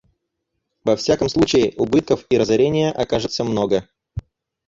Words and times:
Во 0.83 0.95
всяком 0.95 1.29
случае, 1.29 1.73
убытков 1.77 2.25
и 2.31 2.37
разорения 2.39 2.89
окажется 2.91 3.43
много. 3.43 3.87